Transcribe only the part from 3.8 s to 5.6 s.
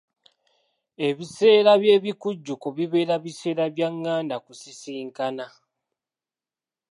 nganda ku sisinkana.